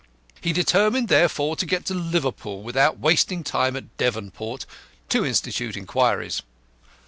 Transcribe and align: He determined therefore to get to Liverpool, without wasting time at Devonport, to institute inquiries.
He 0.41 0.51
determined 0.51 1.09
therefore 1.09 1.55
to 1.57 1.63
get 1.67 1.85
to 1.85 1.93
Liverpool, 1.93 2.63
without 2.63 2.97
wasting 2.97 3.43
time 3.43 3.75
at 3.75 3.95
Devonport, 3.97 4.65
to 5.09 5.23
institute 5.23 5.77
inquiries. 5.77 6.41